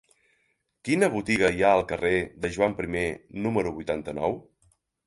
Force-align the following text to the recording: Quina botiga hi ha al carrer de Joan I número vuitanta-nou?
Quina 0.87 1.09
botiga 1.17 1.51
hi 1.57 1.61
ha 1.67 1.75
al 1.81 1.83
carrer 1.93 2.13
de 2.47 2.53
Joan 2.57 2.77
I 3.05 3.47
número 3.49 3.77
vuitanta-nou? 3.79 4.41